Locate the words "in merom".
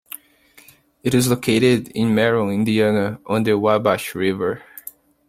1.89-2.51